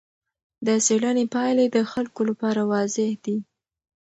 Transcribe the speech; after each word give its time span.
د 0.65 0.67
څېړنې 0.85 1.25
پایلې 1.35 1.65
د 1.75 1.77
خلکو 1.91 2.21
لپاره 2.29 2.61
واضح 2.71 3.11
دي. 3.25 3.37